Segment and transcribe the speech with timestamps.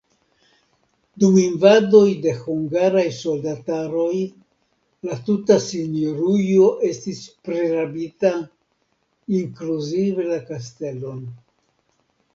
[1.23, 4.15] Dum invadoj de hungaraj soldataroj
[5.09, 8.33] la tuta sinjorujo estis prirabita,
[9.43, 11.23] inkluzive la kastelon.